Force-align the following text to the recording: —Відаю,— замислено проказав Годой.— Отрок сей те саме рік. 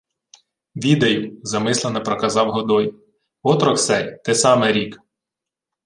—Відаю,— 0.75 1.37
замислено 1.43 2.03
проказав 2.03 2.51
Годой.— 2.51 2.95
Отрок 3.43 3.79
сей 3.79 4.17
те 4.25 4.35
саме 4.35 4.71
рік. 4.71 4.99